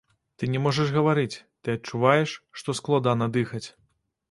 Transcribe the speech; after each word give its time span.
Ты 0.37 0.43
не 0.53 0.61
можаш 0.63 0.93
гаварыць, 0.95 1.41
ты 1.61 1.77
адчуваеш, 1.79 2.35
што 2.63 2.77
складана 2.81 3.31
дыхаць. 3.39 3.65